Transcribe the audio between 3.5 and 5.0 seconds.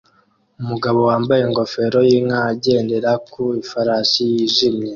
ifarashi yijimye